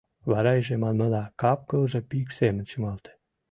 [0.31, 3.11] Вара иже, манмыла, кап-кылже пикш семын чымалте.